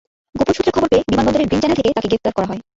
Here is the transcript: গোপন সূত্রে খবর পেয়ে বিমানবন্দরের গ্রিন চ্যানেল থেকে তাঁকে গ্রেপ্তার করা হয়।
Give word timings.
গোপন 0.39 0.53
সূত্রে 0.55 0.75
খবর 0.75 0.89
পেয়ে 0.91 1.05
বিমানবন্দরের 1.07 1.47
গ্রিন 1.49 1.59
চ্যানেল 1.61 1.77
থেকে 1.79 1.89
তাঁকে 1.95 2.07
গ্রেপ্তার 2.09 2.33
করা 2.37 2.49
হয়। 2.49 2.61